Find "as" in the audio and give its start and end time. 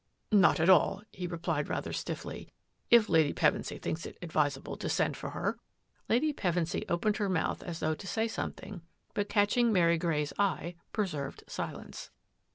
7.61-7.77